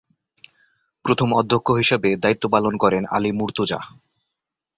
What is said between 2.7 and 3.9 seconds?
করেন আলী মুর্তজা।